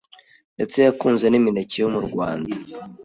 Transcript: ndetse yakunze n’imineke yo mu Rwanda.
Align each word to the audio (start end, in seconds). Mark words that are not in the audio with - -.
ndetse 0.55 0.77
yakunze 0.85 1.25
n’imineke 1.29 1.75
yo 1.83 1.87
mu 1.93 1.99
Rwanda. 2.07 2.53